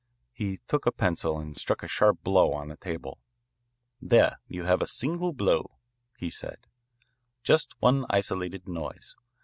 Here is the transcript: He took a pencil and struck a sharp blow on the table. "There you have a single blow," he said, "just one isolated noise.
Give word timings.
He 0.33 0.59
took 0.67 0.87
a 0.87 0.91
pencil 0.91 1.37
and 1.37 1.55
struck 1.55 1.83
a 1.83 1.87
sharp 1.87 2.23
blow 2.23 2.53
on 2.53 2.69
the 2.69 2.75
table. 2.75 3.19
"There 4.01 4.39
you 4.47 4.63
have 4.63 4.81
a 4.81 4.87
single 4.87 5.31
blow," 5.31 5.77
he 6.17 6.31
said, 6.31 6.65
"just 7.43 7.79
one 7.79 8.07
isolated 8.09 8.67
noise. 8.67 9.15